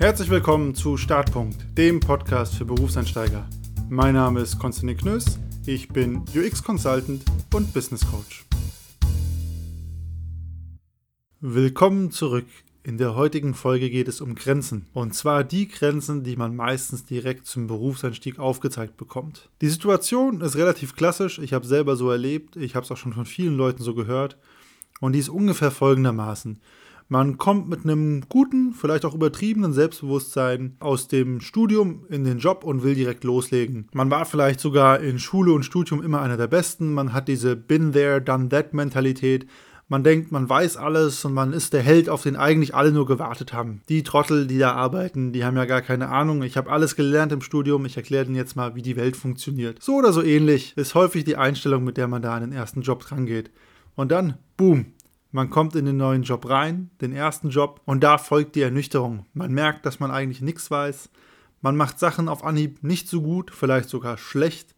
Herzlich 0.00 0.30
willkommen 0.30 0.74
zu 0.74 0.96
Startpunkt, 0.96 1.76
dem 1.76 2.00
Podcast 2.00 2.54
für 2.54 2.64
Berufseinsteiger. 2.64 3.46
Mein 3.90 4.14
Name 4.14 4.40
ist 4.40 4.58
Konstantin 4.58 4.96
Knöss, 4.96 5.38
ich 5.66 5.88
bin 5.88 6.24
UX 6.34 6.62
Consultant 6.62 7.22
und 7.52 7.74
Business 7.74 8.00
Coach. 8.10 8.46
Willkommen 11.40 12.12
zurück. 12.12 12.46
In 12.82 12.96
der 12.96 13.14
heutigen 13.14 13.52
Folge 13.52 13.90
geht 13.90 14.08
es 14.08 14.22
um 14.22 14.36
Grenzen. 14.36 14.86
Und 14.94 15.14
zwar 15.14 15.44
die 15.44 15.68
Grenzen, 15.68 16.24
die 16.24 16.36
man 16.36 16.56
meistens 16.56 17.04
direkt 17.04 17.46
zum 17.46 17.66
Berufseinstieg 17.66 18.38
aufgezeigt 18.38 18.96
bekommt. 18.96 19.50
Die 19.60 19.68
Situation 19.68 20.40
ist 20.40 20.56
relativ 20.56 20.96
klassisch. 20.96 21.38
Ich 21.38 21.52
habe 21.52 21.66
selber 21.66 21.96
so 21.96 22.10
erlebt. 22.10 22.56
Ich 22.56 22.74
habe 22.74 22.84
es 22.86 22.90
auch 22.90 22.96
schon 22.96 23.12
von 23.12 23.26
vielen 23.26 23.58
Leuten 23.58 23.82
so 23.82 23.94
gehört. 23.94 24.38
Und 25.00 25.12
die 25.12 25.18
ist 25.18 25.28
ungefähr 25.28 25.70
folgendermaßen. 25.70 26.58
Man 27.12 27.38
kommt 27.38 27.68
mit 27.68 27.82
einem 27.82 28.22
guten, 28.28 28.72
vielleicht 28.72 29.04
auch 29.04 29.16
übertriebenen 29.16 29.72
Selbstbewusstsein 29.72 30.76
aus 30.78 31.08
dem 31.08 31.40
Studium 31.40 32.06
in 32.08 32.22
den 32.22 32.38
Job 32.38 32.62
und 32.62 32.84
will 32.84 32.94
direkt 32.94 33.24
loslegen. 33.24 33.88
Man 33.92 34.12
war 34.12 34.24
vielleicht 34.26 34.60
sogar 34.60 35.00
in 35.00 35.18
Schule 35.18 35.52
und 35.52 35.64
Studium 35.64 36.04
immer 36.04 36.22
einer 36.22 36.36
der 36.36 36.46
Besten. 36.46 36.94
Man 36.94 37.12
hat 37.12 37.26
diese 37.26 37.56
Been 37.56 37.90
there, 37.90 38.22
done 38.22 38.48
that 38.50 38.74
Mentalität. 38.74 39.48
Man 39.88 40.04
denkt, 40.04 40.30
man 40.30 40.48
weiß 40.48 40.76
alles 40.76 41.24
und 41.24 41.34
man 41.34 41.52
ist 41.52 41.72
der 41.72 41.82
Held, 41.82 42.08
auf 42.08 42.22
den 42.22 42.36
eigentlich 42.36 42.76
alle 42.76 42.92
nur 42.92 43.06
gewartet 43.06 43.52
haben. 43.52 43.80
Die 43.88 44.04
Trottel, 44.04 44.46
die 44.46 44.58
da 44.58 44.74
arbeiten, 44.74 45.32
die 45.32 45.44
haben 45.44 45.56
ja 45.56 45.64
gar 45.64 45.82
keine 45.82 46.10
Ahnung. 46.10 46.44
Ich 46.44 46.56
habe 46.56 46.70
alles 46.70 46.94
gelernt 46.94 47.32
im 47.32 47.40
Studium. 47.40 47.86
Ich 47.86 47.96
erkläre 47.96 48.26
Ihnen 48.26 48.36
jetzt 48.36 48.54
mal, 48.54 48.76
wie 48.76 48.82
die 48.82 48.94
Welt 48.94 49.16
funktioniert. 49.16 49.82
So 49.82 49.96
oder 49.96 50.12
so 50.12 50.22
ähnlich 50.22 50.74
ist 50.76 50.94
häufig 50.94 51.24
die 51.24 51.36
Einstellung, 51.36 51.82
mit 51.82 51.96
der 51.96 52.06
man 52.06 52.22
da 52.22 52.36
an 52.36 52.42
den 52.42 52.52
ersten 52.52 52.82
Job 52.82 53.00
drangeht. 53.00 53.50
Und 53.96 54.12
dann, 54.12 54.34
boom, 54.56 54.86
man 55.32 55.50
kommt 55.50 55.76
in 55.76 55.84
den 55.84 55.96
neuen 55.96 56.22
Job 56.22 56.48
rein, 56.48 56.90
den 57.00 57.12
ersten 57.12 57.50
Job, 57.50 57.80
und 57.84 58.02
da 58.02 58.18
folgt 58.18 58.56
die 58.56 58.62
Ernüchterung. 58.62 59.26
Man 59.32 59.52
merkt, 59.52 59.86
dass 59.86 60.00
man 60.00 60.10
eigentlich 60.10 60.40
nichts 60.40 60.70
weiß. 60.70 61.10
Man 61.60 61.76
macht 61.76 61.98
Sachen 61.98 62.28
auf 62.28 62.44
Anhieb 62.44 62.82
nicht 62.82 63.08
so 63.08 63.22
gut, 63.22 63.50
vielleicht 63.54 63.88
sogar 63.88 64.18
schlecht. 64.18 64.74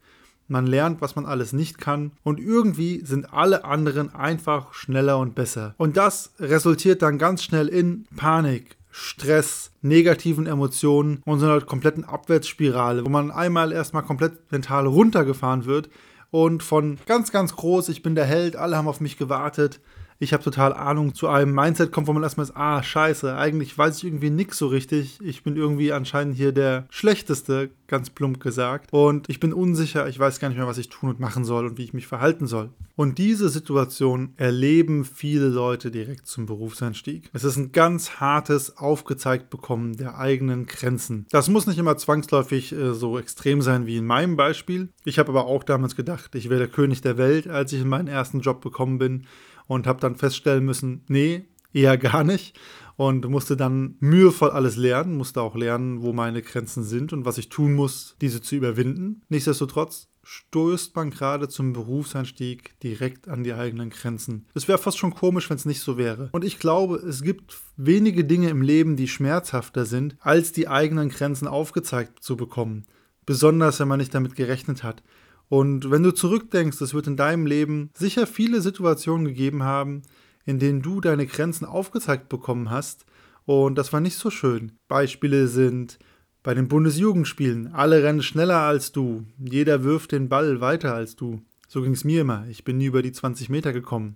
Man 0.47 0.67
lernt, 0.67 1.01
was 1.01 1.15
man 1.15 1.25
alles 1.25 1.53
nicht 1.53 1.77
kann. 1.77 2.11
Und 2.23 2.39
irgendwie 2.39 3.03
sind 3.05 3.33
alle 3.33 3.63
anderen 3.63 4.13
einfach 4.13 4.73
schneller 4.73 5.17
und 5.17 5.35
besser. 5.35 5.73
Und 5.77 5.97
das 5.97 6.33
resultiert 6.39 7.01
dann 7.01 7.17
ganz 7.17 7.43
schnell 7.43 7.69
in 7.69 8.05
Panik, 8.17 8.75
Stress, 8.91 9.71
negativen 9.81 10.45
Emotionen 10.45 11.21
und 11.25 11.39
so 11.39 11.45
einer 11.45 11.61
kompletten 11.61 12.03
Abwärtsspirale, 12.03 13.05
wo 13.05 13.09
man 13.09 13.31
einmal 13.31 13.71
erstmal 13.71 14.03
komplett 14.03 14.51
mental 14.51 14.85
runtergefahren 14.85 15.65
wird 15.65 15.89
und 16.29 16.61
von 16.61 16.97
ganz, 17.05 17.31
ganz 17.31 17.55
groß, 17.55 17.89
ich 17.89 18.03
bin 18.03 18.15
der 18.15 18.25
Held, 18.25 18.55
alle 18.55 18.75
haben 18.75 18.87
auf 18.87 19.01
mich 19.01 19.17
gewartet, 19.17 19.79
ich 20.23 20.33
habe 20.33 20.43
total 20.43 20.73
Ahnung, 20.73 21.13
zu 21.13 21.27
einem 21.27 21.53
Mindset 21.53 21.91
kommt, 21.91 22.07
wo 22.07 22.13
man 22.13 22.23
erstmal 22.23 22.45
ist, 22.45 22.55
ah, 22.55 22.81
scheiße, 22.81 23.35
eigentlich 23.35 23.77
weiß 23.77 23.97
ich 23.97 24.05
irgendwie 24.05 24.29
nichts 24.29 24.57
so 24.57 24.67
richtig. 24.67 25.19
Ich 25.21 25.43
bin 25.43 25.57
irgendwie 25.57 25.91
anscheinend 25.91 26.35
hier 26.35 26.53
der 26.53 26.85
Schlechteste, 26.89 27.69
ganz 27.87 28.09
plump 28.09 28.39
gesagt. 28.39 28.91
Und 28.91 29.29
ich 29.29 29.39
bin 29.39 29.53
unsicher, 29.53 30.07
ich 30.07 30.17
weiß 30.17 30.39
gar 30.39 30.47
nicht 30.47 30.57
mehr, 30.57 30.65
was 30.67 30.77
ich 30.77 30.89
tun 30.89 31.09
und 31.09 31.19
machen 31.19 31.43
soll 31.43 31.67
und 31.67 31.77
wie 31.77 31.83
ich 31.83 31.93
mich 31.93 32.07
verhalten 32.07 32.47
soll. 32.47 32.69
Und 32.95 33.17
diese 33.17 33.49
Situation 33.49 34.33
erleben 34.37 35.03
viele 35.03 35.47
Leute 35.47 35.91
direkt 35.91 36.27
zum 36.27 36.45
Berufseinstieg. 36.45 37.29
Es 37.33 37.43
ist 37.43 37.57
ein 37.57 37.71
ganz 37.71 38.19
hartes 38.21 38.77
Aufgezeigt 38.77 39.49
bekommen 39.49 39.97
der 39.97 40.17
eigenen 40.17 40.67
Grenzen. 40.67 41.25
Das 41.31 41.49
muss 41.49 41.67
nicht 41.67 41.79
immer 41.79 41.97
zwangsläufig 41.97 42.71
äh, 42.71 42.93
so 42.93 43.19
extrem 43.19 43.61
sein 43.61 43.85
wie 43.87 43.97
in 43.97 44.05
meinem 44.05 44.37
Beispiel. 44.37 44.89
Ich 45.03 45.19
habe 45.19 45.29
aber 45.29 45.45
auch 45.47 45.63
damals 45.63 45.95
gedacht, 45.95 46.33
ich 46.35 46.49
wäre 46.49 46.59
der 46.59 46.67
König 46.67 47.01
der 47.01 47.17
Welt, 47.17 47.47
als 47.47 47.73
ich 47.73 47.81
in 47.81 47.89
meinen 47.89 48.07
ersten 48.07 48.39
Job 48.39 48.61
bekommen 48.61 48.99
bin 48.99 49.25
und 49.67 49.87
habe 49.87 49.99
dann 49.99 50.15
feststellen 50.15 50.65
müssen, 50.65 51.03
nee, 51.07 51.45
eher 51.73 51.97
gar 51.97 52.23
nicht 52.23 52.57
und 52.95 53.27
musste 53.27 53.57
dann 53.57 53.95
mühevoll 53.99 54.51
alles 54.51 54.75
lernen, 54.75 55.17
musste 55.17 55.41
auch 55.41 55.55
lernen, 55.55 56.01
wo 56.01 56.13
meine 56.13 56.41
Grenzen 56.41 56.83
sind 56.83 57.13
und 57.13 57.25
was 57.25 57.37
ich 57.37 57.49
tun 57.49 57.73
muss, 57.73 58.15
diese 58.21 58.41
zu 58.41 58.55
überwinden. 58.55 59.21
Nichtsdestotrotz 59.29 60.09
stößt 60.23 60.95
man 60.95 61.09
gerade 61.09 61.49
zum 61.49 61.73
Berufseinstieg 61.73 62.79
direkt 62.79 63.27
an 63.27 63.43
die 63.43 63.53
eigenen 63.53 63.89
Grenzen. 63.89 64.45
Es 64.53 64.67
wäre 64.67 64.77
fast 64.77 64.97
schon 64.97 65.13
komisch, 65.13 65.49
wenn 65.49 65.57
es 65.57 65.65
nicht 65.65 65.81
so 65.81 65.97
wäre. 65.97 66.29
Und 66.31 66.45
ich 66.45 66.59
glaube, 66.59 66.95
es 66.95 67.23
gibt 67.23 67.57
wenige 67.75 68.23
Dinge 68.23 68.49
im 68.49 68.61
Leben, 68.61 68.95
die 68.95 69.09
schmerzhafter 69.09 69.85
sind, 69.85 70.15
als 70.21 70.53
die 70.53 70.69
eigenen 70.69 71.09
Grenzen 71.09 71.47
aufgezeigt 71.47 72.23
zu 72.23 72.37
bekommen. 72.37 72.85
Besonders, 73.25 73.79
wenn 73.79 73.87
man 73.87 73.99
nicht 73.99 74.13
damit 74.13 74.35
gerechnet 74.35 74.83
hat. 74.83 75.03
Und 75.53 75.91
wenn 75.91 76.01
du 76.01 76.09
zurückdenkst, 76.09 76.81
es 76.81 76.95
wird 76.95 77.05
in 77.05 77.15
deinem 77.15 77.45
Leben 77.45 77.91
sicher 77.93 78.25
viele 78.25 78.59
Situationen 78.59 79.27
gegeben 79.27 79.61
haben, 79.61 80.01
in 80.45 80.57
denen 80.57 80.81
du 80.81 80.99
deine 80.99 81.27
Grenzen 81.27 81.65
aufgezeigt 81.65 82.27
bekommen 82.27 82.71
hast. 82.71 83.05
Und 83.45 83.75
das 83.75 83.93
war 83.93 83.99
nicht 83.99 84.17
so 84.17 84.31
schön. 84.31 84.71
Beispiele 84.87 85.47
sind 85.47 85.99
bei 86.41 86.55
den 86.55 86.67
Bundesjugendspielen. 86.67 87.71
Alle 87.71 88.01
rennen 88.01 88.23
schneller 88.23 88.61
als 88.61 88.93
du. 88.93 89.27
Jeder 89.37 89.83
wirft 89.83 90.11
den 90.11 90.27
Ball 90.27 90.59
weiter 90.59 90.95
als 90.95 91.15
du. 91.15 91.43
So 91.67 91.83
ging 91.83 91.93
es 91.93 92.03
mir 92.03 92.21
immer. 92.21 92.47
Ich 92.49 92.63
bin 92.63 92.79
nie 92.79 92.87
über 92.87 93.03
die 93.03 93.11
20 93.11 93.49
Meter 93.49 93.73
gekommen 93.73 94.15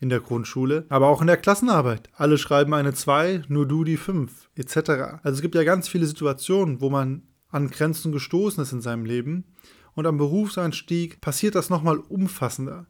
in 0.00 0.08
der 0.08 0.20
Grundschule, 0.20 0.86
aber 0.88 1.08
auch 1.08 1.20
in 1.20 1.26
der 1.26 1.36
Klassenarbeit. 1.36 2.08
Alle 2.14 2.38
schreiben 2.38 2.72
eine 2.72 2.94
2, 2.94 3.42
nur 3.48 3.68
du 3.68 3.84
die 3.84 3.98
5, 3.98 4.48
etc. 4.54 4.78
Also 5.22 5.36
es 5.36 5.42
gibt 5.42 5.56
ja 5.56 5.64
ganz 5.64 5.88
viele 5.90 6.06
Situationen, 6.06 6.80
wo 6.80 6.88
man 6.88 7.24
an 7.50 7.68
Grenzen 7.68 8.12
gestoßen 8.12 8.62
ist 8.62 8.72
in 8.72 8.80
seinem 8.80 9.04
Leben 9.04 9.44
und 9.94 10.06
am 10.06 10.18
Berufseinstieg 10.18 11.20
passiert 11.20 11.54
das 11.54 11.70
nochmal 11.70 11.98
umfassender. 11.98 12.86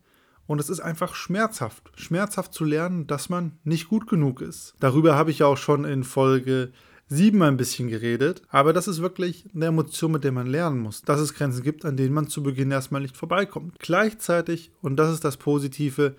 Und 0.46 0.60
es 0.60 0.68
ist 0.68 0.80
einfach 0.80 1.14
schmerzhaft. 1.14 1.92
Schmerzhaft 1.94 2.52
zu 2.52 2.64
lernen, 2.64 3.06
dass 3.06 3.28
man 3.28 3.52
nicht 3.62 3.88
gut 3.88 4.08
genug 4.08 4.40
ist. 4.40 4.74
Darüber 4.80 5.14
habe 5.14 5.30
ich 5.30 5.40
ja 5.40 5.46
auch 5.46 5.56
schon 5.56 5.84
in 5.84 6.02
Folge 6.02 6.72
7 7.06 7.40
ein 7.42 7.56
bisschen 7.56 7.88
geredet. 7.88 8.42
Aber 8.48 8.72
das 8.72 8.88
ist 8.88 9.00
wirklich 9.00 9.46
eine 9.54 9.66
Emotion, 9.66 10.12
mit 10.12 10.24
der 10.24 10.32
man 10.32 10.46
lernen 10.46 10.80
muss. 10.80 11.02
Dass 11.02 11.20
es 11.20 11.34
Grenzen 11.34 11.62
gibt, 11.62 11.84
an 11.84 11.96
denen 11.96 12.14
man 12.14 12.26
zu 12.26 12.42
Beginn 12.42 12.70
erstmal 12.70 13.00
nicht 13.00 13.16
vorbeikommt. 13.16 13.78
Gleichzeitig, 13.78 14.72
und 14.80 14.96
das 14.96 15.12
ist 15.12 15.24
das 15.24 15.36
Positive, 15.36 16.16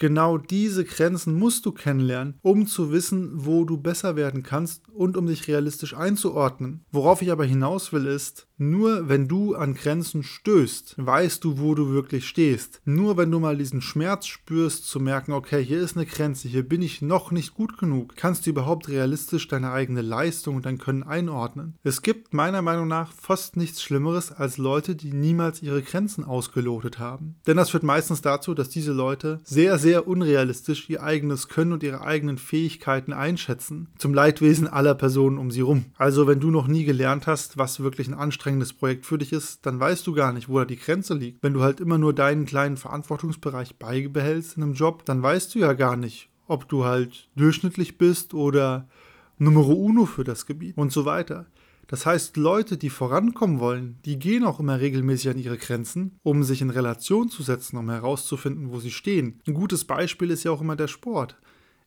Genau 0.00 0.38
diese 0.38 0.84
Grenzen 0.84 1.36
musst 1.36 1.66
du 1.66 1.72
kennenlernen, 1.72 2.38
um 2.42 2.68
zu 2.68 2.92
wissen, 2.92 3.30
wo 3.34 3.64
du 3.64 3.78
besser 3.78 4.14
werden 4.14 4.44
kannst 4.44 4.88
und 4.90 5.16
um 5.16 5.26
dich 5.26 5.48
realistisch 5.48 5.92
einzuordnen. 5.92 6.84
Worauf 6.92 7.20
ich 7.20 7.32
aber 7.32 7.44
hinaus 7.44 7.92
will 7.92 8.06
ist, 8.06 8.46
nur 8.58 9.08
wenn 9.08 9.28
du 9.28 9.54
an 9.54 9.74
Grenzen 9.74 10.22
stößt, 10.22 10.94
weißt 10.98 11.44
du, 11.44 11.58
wo 11.58 11.74
du 11.74 11.90
wirklich 11.90 12.26
stehst. 12.26 12.80
Nur 12.84 13.16
wenn 13.16 13.30
du 13.30 13.38
mal 13.38 13.56
diesen 13.56 13.80
Schmerz 13.80 14.26
spürst, 14.26 14.86
zu 14.86 15.00
merken, 15.00 15.32
okay, 15.32 15.64
hier 15.64 15.80
ist 15.80 15.96
eine 15.96 16.06
Grenze, 16.06 16.48
hier 16.48 16.68
bin 16.68 16.82
ich 16.82 17.00
noch 17.00 17.30
nicht 17.30 17.54
gut 17.54 17.78
genug, 17.78 18.16
kannst 18.16 18.46
du 18.46 18.50
überhaupt 18.50 18.88
realistisch 18.88 19.46
deine 19.46 19.70
eigene 19.70 20.02
Leistung 20.02 20.56
und 20.56 20.66
dein 20.66 20.78
Können 20.78 21.04
einordnen. 21.04 21.76
Es 21.84 22.02
gibt 22.02 22.34
meiner 22.34 22.62
Meinung 22.62 22.88
nach 22.88 23.12
fast 23.12 23.56
nichts 23.56 23.82
Schlimmeres 23.82 24.32
als 24.32 24.58
Leute, 24.58 24.96
die 24.96 25.12
niemals 25.12 25.62
ihre 25.62 25.82
Grenzen 25.82 26.24
ausgelotet 26.24 26.98
haben. 26.98 27.36
Denn 27.46 27.56
das 27.56 27.70
führt 27.70 27.84
meistens 27.84 28.22
dazu, 28.22 28.54
dass 28.54 28.68
diese 28.68 28.92
Leute 28.92 29.40
sehr, 29.44 29.78
sehr 29.78 30.08
unrealistisch 30.08 30.90
ihr 30.90 31.02
eigenes 31.02 31.48
Können 31.48 31.72
und 31.72 31.82
ihre 31.82 32.02
eigenen 32.02 32.38
Fähigkeiten 32.38 33.12
einschätzen. 33.12 33.88
Zum 33.98 34.14
Leidwesen 34.14 34.66
aller 34.66 34.94
Personen 34.94 35.38
um 35.38 35.50
sie 35.52 35.60
rum. 35.60 35.86
Also 35.96 36.26
wenn 36.26 36.40
du 36.40 36.50
noch 36.50 36.66
nie 36.66 36.84
gelernt 36.84 37.26
hast, 37.26 37.56
was 37.56 37.80
wirklich 37.80 38.08
ein 38.08 38.14
anstrengendes 38.14 38.47
anstrengendes 38.48 38.72
Projekt 38.72 39.04
für 39.04 39.18
dich 39.18 39.32
ist, 39.34 39.66
dann 39.66 39.78
weißt 39.78 40.06
du 40.06 40.14
gar 40.14 40.32
nicht, 40.32 40.48
wo 40.48 40.58
da 40.58 40.64
die 40.64 40.78
Grenze 40.78 41.12
liegt. 41.12 41.42
Wenn 41.42 41.52
du 41.52 41.62
halt 41.62 41.80
immer 41.80 41.98
nur 41.98 42.14
deinen 42.14 42.46
kleinen 42.46 42.78
Verantwortungsbereich 42.78 43.76
beibehältst 43.76 44.56
in 44.56 44.62
einem 44.62 44.72
Job, 44.72 45.04
dann 45.04 45.22
weißt 45.22 45.54
du 45.54 45.58
ja 45.58 45.74
gar 45.74 45.96
nicht, 45.96 46.30
ob 46.46 46.66
du 46.66 46.86
halt 46.86 47.28
durchschnittlich 47.36 47.98
bist 47.98 48.32
oder 48.32 48.88
Numero 49.36 49.74
uno 49.74 50.06
für 50.06 50.24
das 50.24 50.46
Gebiet 50.46 50.78
und 50.78 50.92
so 50.92 51.04
weiter. 51.04 51.44
Das 51.88 52.06
heißt, 52.06 52.38
Leute, 52.38 52.78
die 52.78 52.88
vorankommen 52.88 53.60
wollen, 53.60 53.98
die 54.06 54.18
gehen 54.18 54.44
auch 54.44 54.60
immer 54.60 54.80
regelmäßig 54.80 55.30
an 55.30 55.38
ihre 55.38 55.58
Grenzen, 55.58 56.18
um 56.22 56.42
sich 56.42 56.62
in 56.62 56.70
Relation 56.70 57.28
zu 57.28 57.42
setzen, 57.42 57.76
um 57.76 57.90
herauszufinden, 57.90 58.72
wo 58.72 58.80
sie 58.80 58.90
stehen. 58.90 59.40
Ein 59.46 59.54
gutes 59.54 59.84
Beispiel 59.84 60.30
ist 60.30 60.44
ja 60.44 60.52
auch 60.52 60.62
immer 60.62 60.76
der 60.76 60.88
Sport. 60.88 61.36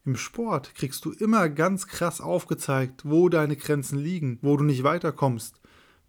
Im 0.05 0.15
Sport 0.15 0.75
kriegst 0.75 1.05
du 1.05 1.11
immer 1.11 1.49
ganz 1.49 1.87
krass 1.87 2.21
aufgezeigt, 2.21 3.01
wo 3.03 3.29
deine 3.29 3.55
Grenzen 3.55 3.97
liegen, 3.97 4.37
wo 4.43 4.57
du 4.57 4.63
nicht 4.63 4.83
weiterkommst 4.83 5.60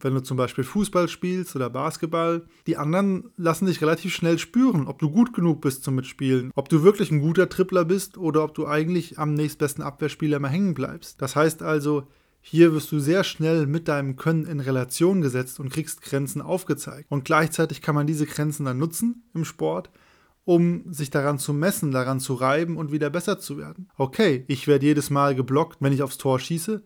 wenn 0.02 0.14
du 0.14 0.22
zum 0.22 0.37
Beispiel 0.37 0.64
Fußball 0.64 1.08
spielst 1.08 1.56
oder 1.56 1.70
Basketball, 1.70 2.46
die 2.66 2.76
anderen 2.76 3.31
lassen 3.37 3.66
dich 3.66 3.81
relativ 3.81 4.14
schnell 4.14 4.38
spüren, 4.38 4.87
ob 4.87 4.99
du 4.99 5.10
gut 5.10 5.32
genug 5.32 5.60
bist 5.60 5.84
zum 5.84 5.94
Mitspielen, 5.94 6.50
ob 6.54 6.69
du 6.69 6.82
wirklich 6.82 7.10
ein 7.10 7.20
guter 7.20 7.49
Tripler 7.49 7.84
bist 7.84 8.19
oder 8.19 8.44
ob 8.44 8.54
du 8.54 8.66
eigentlich 8.66 9.19
am 9.19 9.34
nächstbesten 9.34 9.82
Abwehrspieler 9.82 10.38
immer 10.38 10.49
hängen 10.49 10.75
bleibst. 10.75 11.22
Das 11.22 11.37
heißt 11.37 11.62
also, 11.62 12.08
hier 12.40 12.75
wirst 12.75 12.90
du 12.90 12.99
sehr 12.99 13.22
schnell 13.22 13.66
mit 13.66 13.87
deinem 13.87 14.16
Können 14.16 14.46
in 14.46 14.58
Relation 14.58 15.20
gesetzt 15.20 15.60
und 15.60 15.70
kriegst 15.70 16.02
Grenzen 16.02 16.43
aufgezeigt. 16.43 17.06
Und 17.08 17.25
gleichzeitig 17.25 17.81
kann 17.81 17.94
man 17.94 18.06
diese 18.08 18.26
Grenzen 18.26 18.64
dann 18.64 18.78
nutzen 18.78 19.22
im 19.32 19.44
Sport, 19.44 19.90
um 20.44 20.93
sich 20.93 21.10
daran 21.10 21.38
zu 21.38 21.54
messen, 21.54 21.93
daran 21.93 22.19
zu 22.19 22.34
reiben 22.34 22.76
und 22.76 22.90
wieder 22.90 23.10
besser 23.10 23.38
zu 23.38 23.58
werden. 23.58 23.88
Okay, 23.96 24.44
ich 24.49 24.66
werde 24.66 24.87
jedes 24.87 25.08
Mal 25.08 25.37
geblockt, 25.37 25.78
wenn 25.81 25.93
ich 25.93 26.02
aufs 26.02 26.19
Tor 26.19 26.40
schieße 26.40 26.82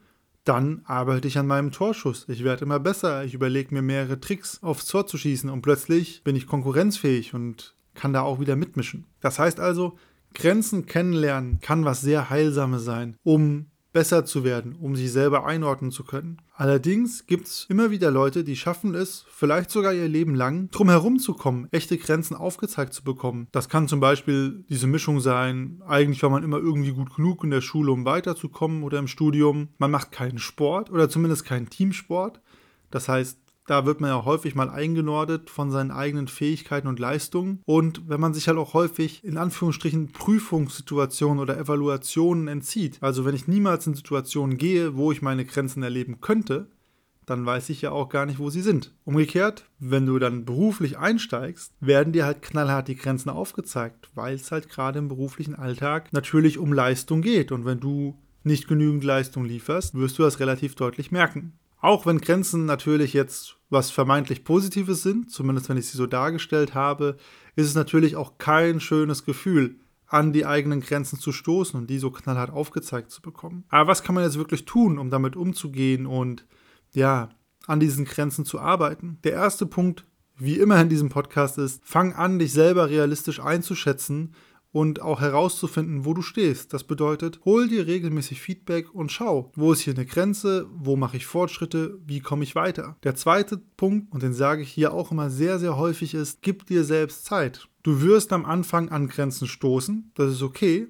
dann 0.46 0.82
arbeite 0.84 1.26
ich 1.28 1.38
an 1.38 1.46
meinem 1.46 1.72
Torschuss. 1.72 2.25
Ich 2.28 2.44
werde 2.44 2.64
immer 2.64 2.78
besser. 2.78 3.25
Ich 3.25 3.34
überlege 3.34 3.75
mir 3.75 3.82
mehrere 3.82 4.20
Tricks 4.20 4.62
aufs 4.62 4.87
Tor 4.87 5.06
zu 5.06 5.19
schießen 5.19 5.50
und 5.50 5.60
plötzlich 5.60 6.22
bin 6.22 6.37
ich 6.37 6.46
konkurrenzfähig 6.46 7.34
und 7.34 7.75
kann 7.94 8.12
da 8.12 8.22
auch 8.22 8.38
wieder 8.38 8.54
mitmischen. 8.54 9.04
Das 9.20 9.38
heißt 9.38 9.58
also, 9.58 9.98
Grenzen 10.34 10.87
kennenlernen 10.87 11.60
kann 11.60 11.84
was 11.84 12.00
sehr 12.00 12.31
Heilsames 12.31 12.84
sein, 12.84 13.16
um 13.25 13.66
besser 13.96 14.26
zu 14.26 14.44
werden, 14.44 14.76
um 14.78 14.94
sich 14.94 15.10
selber 15.10 15.46
einordnen 15.46 15.90
zu 15.90 16.04
können. 16.04 16.37
Allerdings 16.54 17.25
gibt 17.25 17.46
es 17.46 17.64
immer 17.70 17.90
wieder 17.90 18.10
Leute, 18.10 18.44
die 18.44 18.54
schaffen 18.54 18.94
es, 18.94 19.25
vielleicht 19.31 19.70
sogar 19.70 19.94
ihr 19.94 20.06
Leben 20.06 20.34
lang, 20.34 20.69
drum 20.70 20.90
herum 20.90 21.19
zu 21.19 21.32
kommen, 21.32 21.66
echte 21.70 21.96
Grenzen 21.96 22.37
aufgezeigt 22.37 22.93
zu 22.93 23.02
bekommen. 23.02 23.48
Das 23.52 23.70
kann 23.70 23.88
zum 23.88 23.98
Beispiel 23.98 24.66
diese 24.69 24.87
Mischung 24.87 25.20
sein, 25.20 25.81
eigentlich 25.88 26.22
war 26.22 26.28
man 26.28 26.44
immer 26.44 26.58
irgendwie 26.58 26.93
gut 26.93 27.16
genug 27.16 27.43
in 27.43 27.48
der 27.48 27.62
Schule, 27.62 27.90
um 27.90 28.04
weiterzukommen 28.04 28.82
oder 28.82 28.98
im 28.98 29.08
Studium. 29.08 29.69
Man 29.78 29.93
macht 29.93 30.12
keinen 30.12 30.38
Sport 30.38 30.90
oder 30.90 31.08
zumindest 31.08 31.46
keinen 31.46 31.70
Teamsport. 31.70 32.42
Das 32.90 33.08
heißt, 33.08 33.38
da 33.66 33.84
wird 33.84 34.00
man 34.00 34.10
ja 34.10 34.24
häufig 34.24 34.54
mal 34.54 34.70
eingenordet 34.70 35.50
von 35.50 35.70
seinen 35.70 35.90
eigenen 35.90 36.28
Fähigkeiten 36.28 36.86
und 36.88 36.98
Leistungen. 36.98 37.60
Und 37.64 38.08
wenn 38.08 38.20
man 38.20 38.34
sich 38.34 38.48
halt 38.48 38.58
auch 38.58 38.74
häufig 38.74 39.24
in 39.24 39.36
Anführungsstrichen 39.36 40.12
Prüfungssituationen 40.12 41.40
oder 41.40 41.58
Evaluationen 41.58 42.48
entzieht, 42.48 42.98
also 43.00 43.24
wenn 43.24 43.34
ich 43.34 43.48
niemals 43.48 43.86
in 43.86 43.94
Situationen 43.94 44.56
gehe, 44.56 44.96
wo 44.96 45.12
ich 45.12 45.22
meine 45.22 45.44
Grenzen 45.44 45.82
erleben 45.82 46.20
könnte, 46.20 46.70
dann 47.26 47.44
weiß 47.44 47.70
ich 47.70 47.82
ja 47.82 47.90
auch 47.90 48.08
gar 48.08 48.24
nicht, 48.24 48.38
wo 48.38 48.50
sie 48.50 48.62
sind. 48.62 48.94
Umgekehrt, 49.04 49.68
wenn 49.80 50.06
du 50.06 50.18
dann 50.20 50.44
beruflich 50.44 50.96
einsteigst, 50.96 51.72
werden 51.80 52.12
dir 52.12 52.24
halt 52.24 52.40
knallhart 52.40 52.86
die 52.86 52.94
Grenzen 52.94 53.30
aufgezeigt, 53.30 54.10
weil 54.14 54.36
es 54.36 54.52
halt 54.52 54.68
gerade 54.68 55.00
im 55.00 55.08
beruflichen 55.08 55.56
Alltag 55.56 56.12
natürlich 56.12 56.56
um 56.56 56.72
Leistung 56.72 57.22
geht. 57.22 57.50
Und 57.50 57.64
wenn 57.64 57.80
du 57.80 58.16
nicht 58.44 58.68
genügend 58.68 59.02
Leistung 59.02 59.44
lieferst, 59.44 59.96
wirst 59.96 60.18
du 60.18 60.22
das 60.22 60.38
relativ 60.38 60.76
deutlich 60.76 61.10
merken. 61.10 61.58
Auch 61.87 62.05
wenn 62.05 62.21
Grenzen 62.21 62.65
natürlich 62.65 63.12
jetzt 63.12 63.59
was 63.71 63.93
vermeintlich 63.93 64.43
Positives 64.43 65.05
sind, 65.05 65.31
zumindest 65.31 65.69
wenn 65.69 65.77
ich 65.77 65.87
sie 65.87 65.97
so 65.97 66.09
dargestellt 66.09 66.75
habe, 66.75 67.17
ist 67.55 67.69
es 67.69 67.77
natürlich 67.77 68.17
auch 68.17 68.38
kein 68.38 68.81
schönes 68.81 69.25
Gefühl, 69.25 69.79
an 70.09 70.33
die 70.33 70.47
eigenen 70.47 70.81
Grenzen 70.81 71.21
zu 71.21 71.31
stoßen 71.31 71.79
und 71.79 71.88
die 71.88 72.00
so 72.00 72.11
knallhart 72.11 72.50
aufgezeigt 72.50 73.12
zu 73.12 73.23
bekommen. 73.23 73.67
Aber 73.69 73.88
was 73.88 74.03
kann 74.03 74.17
man 74.17 74.25
jetzt 74.25 74.37
wirklich 74.37 74.65
tun, 74.65 74.99
um 74.99 75.11
damit 75.11 75.37
umzugehen 75.37 76.06
und 76.06 76.44
ja, 76.93 77.29
an 77.69 77.79
diesen 77.79 78.05
Grenzen 78.05 78.44
zu 78.44 78.59
arbeiten? 78.59 79.19
Der 79.23 79.35
erste 79.35 79.65
Punkt, 79.65 80.06
wie 80.37 80.59
immer 80.59 80.81
in 80.81 80.88
diesem 80.88 81.09
Podcast 81.09 81.56
ist, 81.56 81.81
fang 81.85 82.15
an, 82.15 82.41
dich 82.41 82.53
selber 82.53 82.91
realistisch 82.91 83.38
einzuschätzen 83.38 84.35
und 84.76 85.00
auch 85.00 85.23
herauszufinden, 85.23 86.05
wo 86.05 86.12
du 86.12 86.20
stehst. 86.20 86.75
Das 86.75 86.84
bedeutet, 86.84 87.40
hol 87.46 87.67
dir 87.67 87.87
regelmäßig 87.87 88.43
Feedback 88.43 88.94
und 88.94 89.11
schau, 89.11 89.50
wo 89.55 89.73
ist 89.73 89.81
hier 89.81 89.94
eine 89.94 90.05
Grenze, 90.05 90.67
wo 90.70 90.96
mache 90.96 91.17
ich 91.17 91.25
Fortschritte, 91.25 91.99
wie 92.05 92.20
komme 92.20 92.44
ich 92.44 92.55
weiter. 92.55 92.94
Der 93.02 93.14
zweite 93.14 93.56
Punkt, 93.56 94.12
und 94.12 94.23
den 94.23 94.34
sage 94.34 94.61
ich 94.61 94.70
hier 94.70 94.93
auch 94.93 95.12
immer 95.12 95.31
sehr, 95.31 95.58
sehr 95.58 95.78
häufig, 95.78 96.12
ist, 96.12 96.43
gib 96.43 96.67
dir 96.67 96.84
selbst 96.84 97.25
Zeit. 97.25 97.70
Du 97.84 98.02
wirst 98.02 98.34
am 98.34 98.44
Anfang 98.44 98.90
an 98.90 99.08
Grenzen 99.08 99.49
stoßen, 99.49 100.12
das 100.14 100.31
ist 100.31 100.43
okay. 100.43 100.88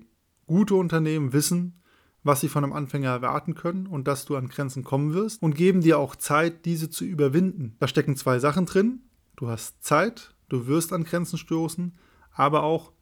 Gute 0.49 0.75
Unternehmen 0.75 1.33
wissen, 1.33 1.81
was 2.25 2.41
sie 2.41 2.49
von 2.49 2.65
einem 2.65 2.73
Anfänger 2.73 3.11
erwarten 3.11 3.55
können 3.55 3.87
und 3.87 4.09
dass 4.09 4.25
du 4.25 4.35
an 4.35 4.49
Grenzen 4.49 4.83
kommen 4.83 5.15
wirst 5.15 5.41
und 5.45 5.55
geben 5.55 5.81
dir 5.81 6.01
auch 6.01 6.17
Zeit, 6.17 6.65
diese 6.65 6.91
zu 6.91 7.05
überwinden. 7.05 7.77
Da 7.79 7.87
stecken 7.87 8.17
zwei 8.17 8.41
Sachen 8.41 8.67
drin. 8.67 9.03
Du 9.37 9.47
hast 9.47 9.85
Zeit, 9.85 10.35
du 10.49 10.67
wirst 10.67 10.93
an 10.93 11.05
Grenzen 11.05 11.39
stoßen, 11.39 11.97
aber 12.33 12.65
auch 12.65 12.96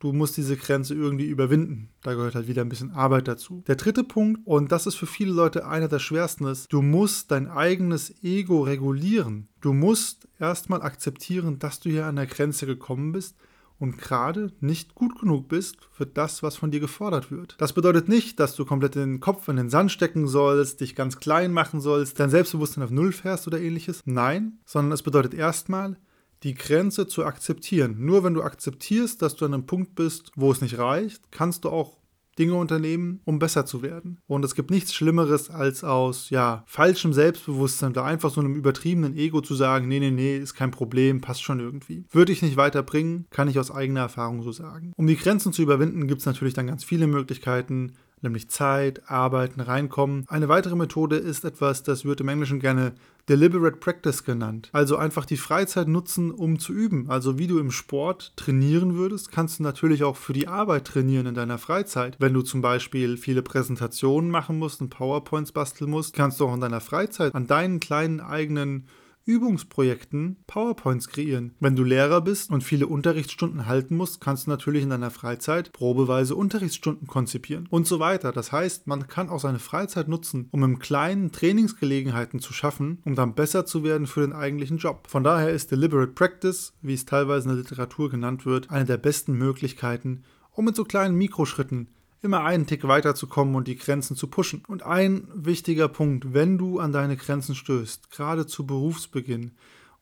du 0.00 0.12
musst 0.12 0.36
diese 0.36 0.56
Grenze 0.56 0.94
irgendwie 0.94 1.26
überwinden. 1.26 1.90
Da 2.02 2.14
gehört 2.14 2.34
halt 2.34 2.48
wieder 2.48 2.62
ein 2.62 2.68
bisschen 2.68 2.90
Arbeit 2.90 3.28
dazu. 3.28 3.62
Der 3.68 3.76
dritte 3.76 4.02
Punkt, 4.02 4.40
und 4.44 4.72
das 4.72 4.86
ist 4.86 4.96
für 4.96 5.06
viele 5.06 5.32
Leute 5.32 5.66
einer 5.66 5.88
der 5.88 6.00
schwersten, 6.00 6.46
ist, 6.46 6.72
du 6.72 6.82
musst 6.82 7.30
dein 7.30 7.48
eigenes 7.48 8.12
Ego 8.24 8.62
regulieren. 8.62 9.48
Du 9.60 9.72
musst 9.72 10.26
erstmal 10.40 10.82
akzeptieren, 10.82 11.58
dass 11.58 11.80
du 11.80 11.90
hier 11.90 12.06
an 12.06 12.16
der 12.16 12.26
Grenze 12.26 12.66
gekommen 12.66 13.12
bist 13.12 13.36
und 13.78 13.96
gerade 13.96 14.52
nicht 14.60 14.94
gut 14.94 15.18
genug 15.18 15.48
bist 15.48 15.76
für 15.90 16.06
das, 16.06 16.42
was 16.42 16.56
von 16.56 16.70
dir 16.70 16.80
gefordert 16.80 17.30
wird. 17.30 17.56
Das 17.58 17.72
bedeutet 17.72 18.08
nicht, 18.08 18.38
dass 18.38 18.54
du 18.54 18.64
komplett 18.64 18.94
den 18.94 19.20
Kopf 19.20 19.48
in 19.48 19.56
den 19.56 19.70
Sand 19.70 19.90
stecken 19.90 20.28
sollst, 20.28 20.80
dich 20.80 20.94
ganz 20.94 21.18
klein 21.18 21.52
machen 21.52 21.80
sollst, 21.80 22.20
dein 22.20 22.30
Selbstbewusstsein 22.30 22.84
auf 22.84 22.90
Null 22.90 23.12
fährst 23.12 23.46
oder 23.46 23.60
ähnliches. 23.60 24.02
Nein, 24.04 24.58
sondern 24.66 24.92
es 24.92 25.02
bedeutet 25.02 25.34
erstmal, 25.34 25.96
die 26.42 26.54
Grenze 26.54 27.06
zu 27.06 27.24
akzeptieren. 27.24 27.96
Nur 27.98 28.24
wenn 28.24 28.34
du 28.34 28.42
akzeptierst, 28.42 29.20
dass 29.22 29.36
du 29.36 29.44
an 29.44 29.54
einem 29.54 29.66
Punkt 29.66 29.94
bist, 29.94 30.32
wo 30.36 30.50
es 30.50 30.60
nicht 30.60 30.78
reicht, 30.78 31.30
kannst 31.30 31.64
du 31.64 31.70
auch 31.70 32.00
Dinge 32.38 32.54
unternehmen, 32.54 33.20
um 33.24 33.38
besser 33.38 33.66
zu 33.66 33.82
werden. 33.82 34.18
Und 34.26 34.44
es 34.44 34.54
gibt 34.54 34.70
nichts 34.70 34.94
Schlimmeres, 34.94 35.50
als 35.50 35.84
aus 35.84 36.30
ja, 36.30 36.64
falschem 36.66 37.12
Selbstbewusstsein 37.12 37.90
oder 37.90 38.04
einfach 38.04 38.30
so 38.30 38.40
einem 38.40 38.54
übertriebenen 38.54 39.14
Ego 39.14 39.42
zu 39.42 39.54
sagen, 39.54 39.88
nee, 39.88 40.00
nee, 40.00 40.10
nee, 40.10 40.38
ist 40.38 40.54
kein 40.54 40.70
Problem, 40.70 41.20
passt 41.20 41.42
schon 41.42 41.60
irgendwie. 41.60 42.04
Würde 42.10 42.32
ich 42.32 42.40
nicht 42.40 42.56
weiterbringen, 42.56 43.26
kann 43.30 43.48
ich 43.48 43.58
aus 43.58 43.70
eigener 43.70 44.00
Erfahrung 44.00 44.42
so 44.42 44.52
sagen. 44.52 44.92
Um 44.96 45.06
die 45.06 45.16
Grenzen 45.16 45.52
zu 45.52 45.60
überwinden, 45.60 46.06
gibt 46.06 46.20
es 46.20 46.26
natürlich 46.26 46.54
dann 46.54 46.66
ganz 46.66 46.82
viele 46.82 47.06
Möglichkeiten 47.06 47.92
nämlich 48.22 48.48
Zeit, 48.48 49.08
Arbeiten, 49.10 49.60
Reinkommen. 49.60 50.24
Eine 50.28 50.48
weitere 50.48 50.76
Methode 50.76 51.16
ist 51.16 51.44
etwas, 51.44 51.82
das 51.82 52.04
wird 52.04 52.20
im 52.20 52.28
Englischen 52.28 52.60
gerne 52.60 52.92
Deliberate 53.28 53.76
Practice 53.76 54.24
genannt. 54.24 54.70
Also 54.72 54.96
einfach 54.96 55.24
die 55.24 55.36
Freizeit 55.36 55.86
nutzen, 55.88 56.30
um 56.32 56.58
zu 56.58 56.72
üben. 56.72 57.08
Also 57.08 57.38
wie 57.38 57.46
du 57.46 57.58
im 57.58 57.70
Sport 57.70 58.32
trainieren 58.36 58.96
würdest, 58.96 59.30
kannst 59.30 59.58
du 59.58 59.62
natürlich 59.62 60.02
auch 60.02 60.16
für 60.16 60.32
die 60.32 60.48
Arbeit 60.48 60.86
trainieren 60.86 61.26
in 61.26 61.34
deiner 61.34 61.58
Freizeit. 61.58 62.16
Wenn 62.18 62.34
du 62.34 62.42
zum 62.42 62.60
Beispiel 62.60 63.16
viele 63.16 63.42
Präsentationen 63.42 64.30
machen 64.30 64.58
musst 64.58 64.80
und 64.80 64.90
PowerPoints 64.90 65.52
basteln 65.52 65.90
musst, 65.90 66.14
kannst 66.14 66.40
du 66.40 66.46
auch 66.46 66.54
in 66.54 66.60
deiner 66.60 66.80
Freizeit 66.80 67.34
an 67.34 67.46
deinen 67.46 67.78
kleinen 67.78 68.20
eigenen 68.20 68.86
Übungsprojekten 69.24 70.36
PowerPoints 70.46 71.08
kreieren. 71.08 71.54
Wenn 71.60 71.76
du 71.76 71.84
Lehrer 71.84 72.20
bist 72.20 72.50
und 72.50 72.64
viele 72.64 72.86
Unterrichtsstunden 72.86 73.66
halten 73.66 73.96
musst, 73.96 74.20
kannst 74.20 74.46
du 74.46 74.50
natürlich 74.50 74.82
in 74.82 74.90
deiner 74.90 75.10
Freizeit 75.10 75.72
probeweise 75.72 76.34
Unterrichtsstunden 76.34 77.06
konzipieren 77.06 77.66
und 77.70 77.86
so 77.86 78.00
weiter. 78.00 78.32
Das 78.32 78.52
heißt, 78.52 78.86
man 78.86 79.08
kann 79.08 79.28
auch 79.28 79.40
seine 79.40 79.58
Freizeit 79.58 80.08
nutzen, 80.08 80.48
um 80.50 80.64
im 80.64 80.78
Kleinen 80.78 81.32
Trainingsgelegenheiten 81.32 82.40
zu 82.40 82.52
schaffen, 82.52 82.98
um 83.04 83.14
dann 83.14 83.34
besser 83.34 83.66
zu 83.66 83.84
werden 83.84 84.06
für 84.06 84.22
den 84.22 84.32
eigentlichen 84.32 84.78
Job. 84.78 85.06
Von 85.08 85.24
daher 85.24 85.50
ist 85.50 85.70
Deliberate 85.70 86.12
Practice, 86.12 86.72
wie 86.82 86.94
es 86.94 87.04
teilweise 87.04 87.48
in 87.48 87.54
der 87.54 87.62
Literatur 87.62 88.10
genannt 88.10 88.46
wird, 88.46 88.70
eine 88.70 88.84
der 88.84 88.98
besten 88.98 89.34
Möglichkeiten, 89.34 90.24
um 90.52 90.64
mit 90.64 90.76
so 90.76 90.84
kleinen 90.84 91.16
Mikroschritten 91.16 91.88
immer 92.22 92.44
einen 92.44 92.66
Tick 92.66 92.86
weiterzukommen 92.86 93.54
und 93.54 93.68
die 93.68 93.76
Grenzen 93.76 94.16
zu 94.16 94.26
pushen. 94.26 94.62
Und 94.68 94.82
ein 94.82 95.28
wichtiger 95.34 95.88
Punkt, 95.88 96.34
wenn 96.34 96.58
du 96.58 96.78
an 96.78 96.92
deine 96.92 97.16
Grenzen 97.16 97.54
stößt, 97.54 98.10
gerade 98.10 98.46
zu 98.46 98.66
Berufsbeginn 98.66 99.52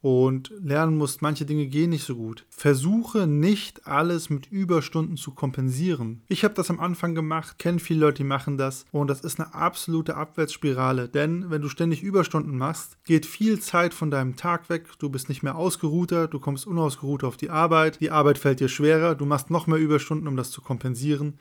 und 0.00 0.52
lernen 0.60 0.96
musst, 0.96 1.22
manche 1.22 1.44
Dinge 1.44 1.66
gehen 1.66 1.90
nicht 1.90 2.04
so 2.04 2.14
gut, 2.14 2.46
versuche 2.50 3.26
nicht 3.26 3.86
alles 3.86 4.30
mit 4.30 4.46
Überstunden 4.46 5.16
zu 5.16 5.32
kompensieren. 5.32 6.22
Ich 6.28 6.44
habe 6.44 6.54
das 6.54 6.70
am 6.70 6.78
Anfang 6.78 7.14
gemacht, 7.16 7.58
kenne 7.58 7.80
viele 7.80 8.00
Leute, 8.00 8.18
die 8.18 8.28
machen 8.28 8.56
das 8.56 8.84
und 8.92 9.08
das 9.08 9.22
ist 9.22 9.40
eine 9.40 9.54
absolute 9.54 10.16
Abwärtsspirale, 10.16 11.08
denn 11.08 11.50
wenn 11.50 11.62
du 11.62 11.68
ständig 11.68 12.02
Überstunden 12.02 12.56
machst, 12.56 12.96
geht 13.04 13.26
viel 13.26 13.58
Zeit 13.58 13.92
von 13.92 14.10
deinem 14.10 14.36
Tag 14.36 14.70
weg, 14.70 14.86
du 15.00 15.08
bist 15.08 15.28
nicht 15.28 15.42
mehr 15.42 15.56
ausgeruhter, 15.56 16.28
du 16.28 16.38
kommst 16.38 16.66
unausgeruht 16.66 17.24
auf 17.24 17.36
die 17.36 17.50
Arbeit, 17.50 18.00
die 18.00 18.12
Arbeit 18.12 18.38
fällt 18.38 18.60
dir 18.60 18.68
schwerer, 18.68 19.16
du 19.16 19.26
machst 19.26 19.50
noch 19.50 19.66
mehr 19.66 19.78
Überstunden, 19.78 20.28
um 20.28 20.36
das 20.36 20.52
zu 20.52 20.60
kompensieren 20.60 21.38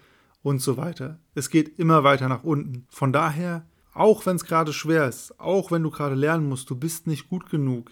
und 0.48 0.62
so 0.62 0.78
weiter. 0.78 1.20
Es 1.36 1.50
geht 1.50 1.78
immer 1.78 2.06
weiter 2.06 2.30
nach 2.30 2.44
unten. 2.44 2.86
Von 2.90 3.12
daher, 3.12 3.66
auch 3.94 4.26
wenn 4.26 4.38
es 4.38 4.46
gerade 4.46 4.72
schwer 4.72 5.08
ist, 5.08 5.38
auch 5.40 5.72
wenn 5.72 5.84
du 5.84 5.92
gerade 5.92 6.16
lernen 6.16 6.48
musst, 6.48 6.70
du 6.70 6.76
bist 6.76 7.06
nicht 7.06 7.30
gut 7.30 7.50
genug, 7.50 7.92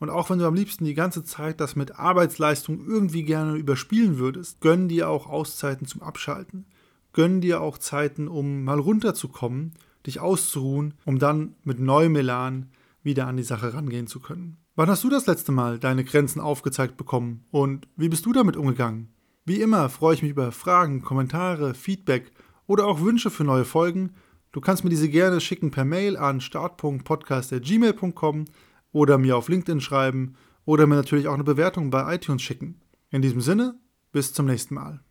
und 0.00 0.10
auch 0.10 0.28
wenn 0.28 0.38
du 0.38 0.46
am 0.46 0.54
liebsten 0.54 0.84
die 0.84 0.94
ganze 0.94 1.24
Zeit 1.24 1.60
das 1.60 1.76
mit 1.76 1.98
Arbeitsleistung 1.98 2.84
irgendwie 2.84 3.22
gerne 3.22 3.56
überspielen 3.56 4.18
würdest, 4.18 4.60
gönn 4.60 4.88
dir 4.88 5.08
auch 5.08 5.26
Auszeiten 5.26 5.86
zum 5.86 6.02
Abschalten. 6.02 6.66
Gönn 7.12 7.40
dir 7.40 7.60
auch 7.60 7.78
Zeiten, 7.78 8.28
um 8.28 8.64
mal 8.64 8.80
runterzukommen, 8.80 9.72
dich 10.06 10.20
auszuruhen, 10.20 10.94
um 11.04 11.18
dann 11.18 11.54
mit 11.62 11.78
neuem 11.78 12.16
Elan 12.16 12.70
wieder 13.02 13.26
an 13.26 13.36
die 13.36 13.44
Sache 13.44 13.72
rangehen 13.72 14.06
zu 14.06 14.20
können. 14.20 14.58
Wann 14.74 14.90
hast 14.90 15.04
du 15.04 15.08
das 15.08 15.26
letzte 15.26 15.52
Mal 15.52 15.78
deine 15.78 16.04
Grenzen 16.04 16.40
aufgezeigt 16.40 16.96
bekommen 16.96 17.44
und 17.50 17.86
wie 17.96 18.08
bist 18.08 18.26
du 18.26 18.32
damit 18.32 18.56
umgegangen? 18.56 19.13
Wie 19.46 19.60
immer 19.60 19.90
freue 19.90 20.14
ich 20.14 20.22
mich 20.22 20.30
über 20.30 20.52
Fragen, 20.52 21.02
Kommentare, 21.02 21.74
Feedback 21.74 22.32
oder 22.66 22.86
auch 22.86 23.02
Wünsche 23.02 23.30
für 23.30 23.44
neue 23.44 23.66
Folgen. 23.66 24.14
Du 24.52 24.62
kannst 24.62 24.84
mir 24.84 24.90
diese 24.90 25.10
gerne 25.10 25.38
schicken 25.40 25.70
per 25.70 25.84
Mail 25.84 26.16
an 26.16 26.40
start.podcast.gmail.com 26.40 28.46
oder 28.92 29.18
mir 29.18 29.36
auf 29.36 29.48
LinkedIn 29.48 29.82
schreiben 29.82 30.36
oder 30.64 30.86
mir 30.86 30.94
natürlich 30.94 31.28
auch 31.28 31.34
eine 31.34 31.44
Bewertung 31.44 31.90
bei 31.90 32.14
iTunes 32.14 32.40
schicken. 32.40 32.80
In 33.10 33.20
diesem 33.20 33.42
Sinne, 33.42 33.78
bis 34.12 34.32
zum 34.32 34.46
nächsten 34.46 34.76
Mal. 34.76 35.04